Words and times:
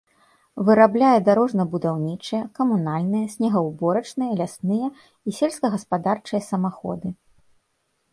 Вырабляе 0.67 1.17
дарожна-будаўнічыя, 1.25 2.39
камунальныя, 2.59 3.27
снегаўборачныя, 3.33 4.31
лясныя 4.39 4.87
і 4.89 5.29
сельскагаспадарчыя 5.41 6.41
самаходы. 6.49 7.13